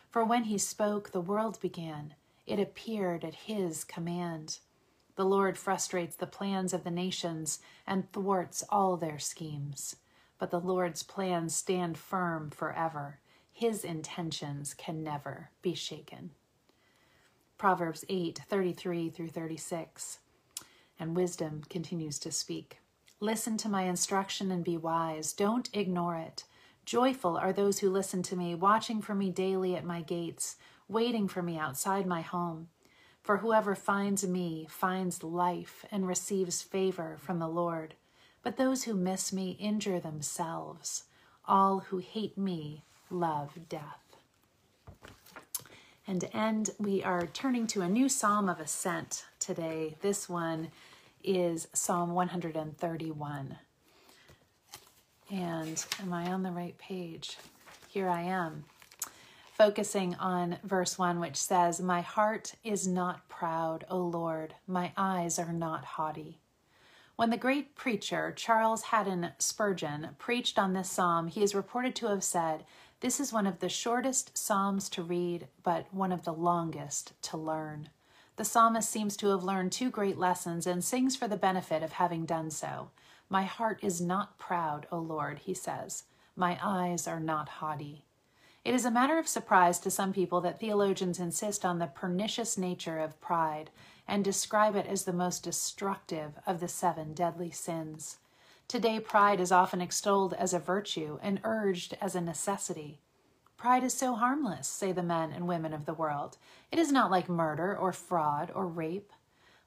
For 0.10 0.26
when 0.26 0.46
he 0.46 0.58
spoke, 0.58 1.12
the 1.12 1.22
world 1.22 1.60
began. 1.60 2.16
It 2.46 2.60
appeared 2.60 3.24
at 3.24 3.36
his 3.36 3.84
command. 3.84 4.60
The 5.16 5.26
Lord 5.26 5.58
frustrates 5.58 6.16
the 6.16 6.28
plans 6.28 6.74
of 6.74 6.84
the 6.84 6.92
nations 6.92 7.60
and 7.86 8.12
thwarts 8.12 8.64
all 8.70 8.98
their 8.98 9.20
schemes. 9.20 9.98
But 10.40 10.52
the 10.52 10.60
Lord's 10.60 11.04
plans 11.04 11.56
stand 11.56 11.98
firm 11.98 12.50
forever. 12.50 13.20
His 13.52 13.84
intentions 13.84 14.74
can 14.74 15.04
never 15.04 15.52
be 15.62 15.76
shaken. 15.76 16.32
Proverbs 17.58 18.04
8 18.10 18.42
33 18.50 19.10
through 19.10 19.30
36. 19.30 20.20
And 21.00 21.16
wisdom 21.16 21.62
continues 21.70 22.18
to 22.20 22.32
speak. 22.32 22.80
Listen 23.20 23.56
to 23.58 23.70
my 23.70 23.84
instruction 23.84 24.50
and 24.50 24.64
be 24.64 24.78
wise. 24.78 25.34
Don't 25.34 25.70
ignore 25.74 26.16
it. 26.16 26.46
Joyful 26.86 27.38
are 27.38 27.54
those 27.54 27.80
who 27.80 27.90
listen 27.90 28.24
to 28.24 28.36
me, 28.36 28.56
watching 28.56 29.02
for 29.02 29.14
me 29.14 29.30
daily 29.30 29.76
at 29.76 29.86
my 29.86 30.02
gates, 30.02 30.56
waiting 30.88 31.28
for 31.28 31.44
me 31.44 31.58
outside 31.58 32.08
my 32.08 32.22
home. 32.22 32.70
For 33.22 33.38
whoever 33.38 33.76
finds 33.76 34.26
me 34.26 34.68
finds 34.70 35.24
life 35.24 35.86
and 35.92 36.08
receives 36.08 36.62
favor 36.62 37.18
from 37.20 37.40
the 37.40 37.48
Lord. 37.48 37.94
But 38.44 38.58
those 38.58 38.84
who 38.84 38.96
miss 38.96 39.32
me 39.32 39.52
injure 39.60 40.00
themselves. 40.00 41.04
All 41.46 41.80
who 41.80 42.00
hate 42.00 42.38
me 42.38 42.84
love 43.10 43.52
death. 43.70 44.18
And 46.08 46.22
to 46.22 46.36
end, 46.36 46.72
we 46.80 47.04
are 47.04 47.28
turning 47.28 47.68
to 47.68 47.82
a 47.82 47.90
new 47.90 48.10
psalm 48.10 48.50
of 48.50 48.60
ascent 48.60 49.26
today. 49.40 49.96
This 50.02 50.28
one 50.28 50.70
is 51.24 51.68
Psalm 51.74 52.14
131. 52.14 53.58
And 55.30 55.86
am 56.02 56.14
I 56.14 56.32
on 56.32 56.44
the 56.44 56.52
right 56.52 56.78
page? 56.78 57.38
Here 57.88 58.10
I 58.10 58.22
am, 58.24 58.66
focusing 59.62 60.16
on 60.16 60.58
verse 60.64 60.98
1, 60.98 61.20
which 61.20 61.36
says, 61.36 61.80
My 61.80 62.02
heart 62.02 62.56
is 62.64 62.88
not 62.88 63.30
proud, 63.30 63.86
O 63.92 64.00
Lord, 64.00 64.56
my 64.66 64.92
eyes 64.98 65.38
are 65.38 65.54
not 65.54 65.86
haughty. 65.86 66.40
When 67.16 67.30
the 67.30 67.38
great 67.38 67.76
preacher 67.76 68.34
Charles 68.36 68.86
Haddon 68.86 69.34
Spurgeon 69.38 70.16
preached 70.18 70.58
on 70.58 70.74
this 70.74 70.90
psalm, 70.90 71.28
he 71.28 71.44
is 71.44 71.54
reported 71.54 71.96
to 71.98 72.08
have 72.08 72.24
said, 72.24 72.64
This 73.02 73.20
is 73.20 73.32
one 73.32 73.46
of 73.46 73.60
the 73.60 73.70
shortest 73.70 74.36
psalms 74.36 74.90
to 74.90 75.04
read, 75.04 75.48
but 75.62 75.94
one 75.94 76.12
of 76.12 76.24
the 76.24 76.34
longest 76.34 77.14
to 77.22 77.38
learn. 77.38 77.90
The 78.38 78.46
psalmist 78.46 78.90
seems 78.90 79.16
to 79.18 79.28
have 79.28 79.44
learned 79.44 79.74
two 79.74 79.92
great 79.92 80.18
lessons 80.18 80.66
and 80.66 80.84
sings 80.84 81.16
for 81.16 81.28
the 81.28 81.38
benefit 81.38 81.84
of 81.84 81.92
having 81.92 82.26
done 82.26 82.50
so. 82.50 82.90
My 83.30 83.44
heart 83.44 83.78
is 83.84 84.02
not 84.02 84.40
proud, 84.40 84.88
O 84.92 84.98
Lord, 84.98 85.38
he 85.38 85.54
says. 85.54 86.06
My 86.36 86.58
eyes 86.64 87.08
are 87.08 87.20
not 87.20 87.48
haughty. 87.48 88.06
It 88.64 88.76
is 88.76 88.86
a 88.86 88.92
matter 88.92 89.18
of 89.18 89.28
surprise 89.28 89.80
to 89.80 89.90
some 89.90 90.14
people 90.14 90.40
that 90.42 90.60
theologians 90.60 91.20
insist 91.20 91.66
on 91.66 91.80
the 91.80 91.88
pernicious 91.88 92.60
nature 92.60 93.00
of 93.00 93.20
pride 93.20 93.72
and 94.08 94.24
describe 94.24 94.76
it 94.76 94.86
as 94.86 95.04
the 95.04 95.14
most 95.14 95.44
destructive 95.44 96.34
of 96.46 96.60
the 96.60 96.68
seven 96.68 97.14
deadly 97.14 97.50
sins. 97.50 98.18
Today, 98.68 99.00
pride 99.00 99.40
is 99.40 99.52
often 99.52 99.82
extolled 99.82 100.34
as 100.34 100.54
a 100.54 100.60
virtue 100.60 101.18
and 101.24 101.42
urged 101.44 101.98
as 102.00 102.16
a 102.16 102.22
necessity. 102.22 103.00
Pride 103.58 103.84
is 103.84 103.96
so 103.96 104.14
harmless, 104.14 104.68
say 104.68 104.92
the 104.92 105.02
men 105.02 105.32
and 105.32 105.48
women 105.48 105.74
of 105.74 105.86
the 105.86 105.94
world. 105.96 106.38
It 106.72 106.78
is 106.78 106.92
not 106.92 107.10
like 107.10 107.28
murder 107.28 107.76
or 107.76 107.92
fraud 107.92 108.52
or 108.54 108.68
rape. 108.68 109.12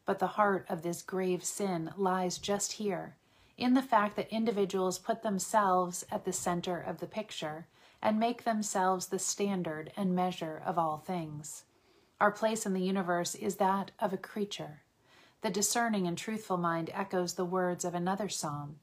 But 0.06 0.20
the 0.20 0.28
heart 0.38 0.66
of 0.68 0.82
this 0.82 1.02
grave 1.02 1.42
sin 1.42 1.90
lies 1.96 2.38
just 2.38 2.74
here, 2.74 3.16
in 3.58 3.74
the 3.74 3.82
fact 3.82 4.14
that 4.16 4.32
individuals 4.32 4.98
put 4.98 5.22
themselves 5.22 6.04
at 6.12 6.24
the 6.24 6.32
center 6.32 6.78
of 6.78 7.00
the 7.00 7.06
picture 7.06 7.66
and 8.04 8.20
make 8.20 8.44
themselves 8.44 9.06
the 9.06 9.18
standard 9.18 9.90
and 9.96 10.14
measure 10.14 10.62
of 10.64 10.78
all 10.78 10.98
things. 10.98 11.64
Our 12.20 12.30
place 12.30 12.66
in 12.66 12.74
the 12.74 12.82
universe 12.82 13.34
is 13.34 13.56
that 13.56 13.90
of 13.98 14.12
a 14.12 14.18
creature. 14.18 14.82
The 15.40 15.50
discerning 15.50 16.06
and 16.06 16.16
truthful 16.16 16.58
mind 16.58 16.90
echoes 16.92 17.34
the 17.34 17.46
words 17.46 17.84
of 17.84 17.94
another 17.94 18.28
psalm 18.28 18.76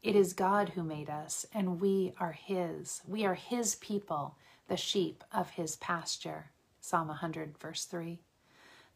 It 0.00 0.14
is 0.14 0.32
God 0.32 0.70
who 0.70 0.84
made 0.84 1.10
us, 1.10 1.44
and 1.52 1.80
we 1.80 2.14
are 2.18 2.32
His. 2.32 3.02
We 3.06 3.26
are 3.26 3.34
His 3.34 3.74
people, 3.74 4.36
the 4.68 4.76
sheep 4.76 5.24
of 5.32 5.50
His 5.50 5.74
pasture. 5.76 6.52
Psalm 6.80 7.08
100, 7.08 7.58
verse 7.58 7.84
3. 7.84 8.20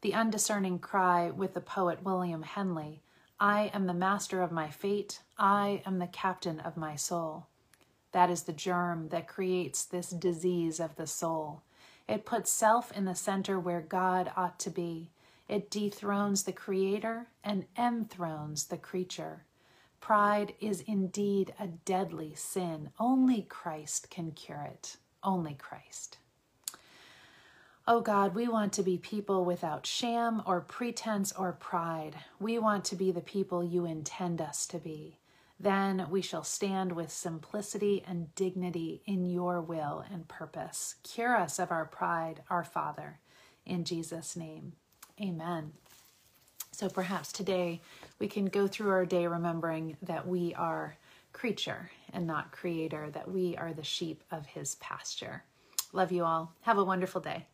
The 0.01 0.15
undiscerning 0.15 0.79
cry 0.79 1.31
with 1.31 1.55
the 1.55 1.61
poet 1.61 2.05
William 2.05 2.45
Henley 2.45 3.03
I 3.41 3.73
am 3.75 3.87
the 3.87 3.95
master 3.95 4.41
of 4.41 4.53
my 4.53 4.71
fate. 4.71 5.21
I 5.37 5.83
am 5.85 5.99
the 5.99 6.07
captain 6.07 6.61
of 6.61 6.77
my 6.77 6.95
soul. 6.95 7.49
That 8.13 8.31
is 8.31 8.43
the 8.43 8.53
germ 8.53 9.09
that 9.09 9.27
creates 9.27 9.85
this 9.85 10.11
disease 10.11 10.81
of 10.81 10.97
the 10.97 11.07
soul. 11.07 11.63
It 12.09 12.27
puts 12.27 12.51
self 12.51 12.93
in 12.93 13.05
the 13.05 13.15
center 13.15 13.59
where 13.59 13.81
God 13.81 14.31
ought 14.37 14.59
to 14.61 14.71
be. 14.71 15.11
It 15.49 15.71
dethrones 15.71 16.45
the 16.45 16.53
creator 16.53 17.29
and 17.43 17.65
enthrones 17.77 18.67
the 18.67 18.77
creature. 18.77 19.45
Pride 20.01 20.55
is 20.61 20.81
indeed 20.83 21.55
a 21.61 21.69
deadly 21.69 22.35
sin. 22.35 22.91
Only 22.99 23.43
Christ 23.43 24.11
can 24.11 24.33
cure 24.33 24.69
it. 24.71 24.97
Only 25.23 25.55
Christ. 25.55 26.19
Oh 27.87 28.01
God, 28.01 28.35
we 28.35 28.47
want 28.47 28.73
to 28.75 28.83
be 28.83 28.97
people 28.97 29.45
without 29.45 29.87
sham 29.87 30.43
or 30.47 30.61
pretense 30.61 31.33
or 31.33 31.53
pride. 31.53 32.17
We 32.39 32.59
want 32.59 32.85
to 32.87 32.97
be 32.97 33.11
the 33.11 33.21
people 33.21 33.65
you 33.65 33.85
intend 33.85 34.41
us 34.41 34.67
to 34.69 34.79
be. 34.79 35.19
Then 35.59 36.07
we 36.11 36.23
shall 36.23 36.43
stand 36.45 36.93
with 36.93 37.13
simplicity 37.13 38.03
and 38.07 38.35
dignity 38.35 39.03
in 39.07 39.25
your 39.25 39.61
will 39.61 40.05
and 40.13 40.27
purpose. 40.27 40.97
Cure 41.05 41.37
us 41.37 41.59
of 41.59 41.71
our 41.71 41.85
pride, 41.85 42.43
our 42.51 42.65
Father. 42.65 43.21
In 43.65 43.85
Jesus' 43.85 44.37
name, 44.37 44.73
amen. 45.21 45.73
So 46.73 46.89
perhaps 46.89 47.31
today 47.31 47.81
we 48.19 48.29
can 48.29 48.47
go 48.47 48.67
through 48.67 48.91
our 48.91 49.07
day 49.07 49.27
remembering 49.27 49.97
that 50.03 50.27
we 50.27 50.55
are 50.55 50.97
creature 51.33 51.91
and 52.13 52.27
not 52.27 52.51
creator, 52.51 53.11
that 53.11 53.31
we 53.31 53.57
are 53.57 53.73
the 53.73 53.85
sheep 53.85 54.25
of 54.31 54.47
his 54.47 54.75
pasture. 54.77 55.45
Love 55.93 56.11
you 56.11 56.25
all. 56.25 56.55
Have 56.63 56.79
a 56.79 56.85
wonderful 56.85 57.21
day. 57.21 57.47